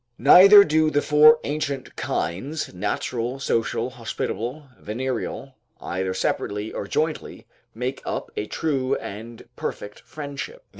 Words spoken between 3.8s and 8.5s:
hospitable, venereal, either separately or jointly, make up a